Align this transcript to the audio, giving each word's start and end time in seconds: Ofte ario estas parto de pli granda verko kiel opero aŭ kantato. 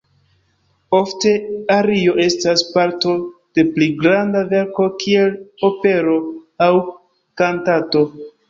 Ofte 0.99 1.33
ario 1.73 2.15
estas 2.23 2.63
parto 2.77 3.13
de 3.59 3.67
pli 3.75 3.91
granda 4.01 4.43
verko 4.57 4.89
kiel 5.05 5.39
opero 5.71 6.19
aŭ 6.69 6.73
kantato. 7.45 8.07